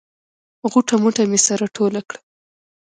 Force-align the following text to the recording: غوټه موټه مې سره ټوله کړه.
غوټه 0.71 0.95
موټه 1.01 1.23
مې 1.29 1.39
سره 1.47 1.65
ټوله 1.75 2.01
کړه. 2.09 2.19